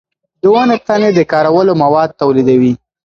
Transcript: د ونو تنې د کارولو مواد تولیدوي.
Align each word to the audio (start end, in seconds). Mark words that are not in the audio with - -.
د 0.41 0.43
ونو 0.53 0.75
تنې 0.87 1.09
د 1.17 1.19
کارولو 1.31 1.73
مواد 1.83 2.09
تولیدوي. 2.21 2.73